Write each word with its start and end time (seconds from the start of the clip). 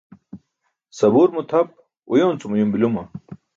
Sabuur 0.97 1.29
mo 1.35 1.41
tʰap 1.49 1.67
uyoon 2.11 2.39
cum 2.39 2.51
uyum 2.55 2.69
biluma? 2.73 3.03